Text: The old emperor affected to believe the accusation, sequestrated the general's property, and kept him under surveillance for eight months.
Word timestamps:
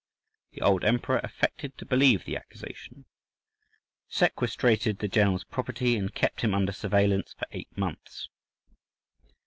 The 0.53 0.61
old 0.61 0.83
emperor 0.83 1.19
affected 1.23 1.77
to 1.77 1.85
believe 1.85 2.25
the 2.25 2.35
accusation, 2.35 3.05
sequestrated 4.09 4.97
the 4.97 5.07
general's 5.07 5.43
property, 5.43 5.95
and 5.95 6.11
kept 6.11 6.41
him 6.41 6.55
under 6.55 6.71
surveillance 6.71 7.35
for 7.37 7.45
eight 7.51 7.69
months. 7.77 8.27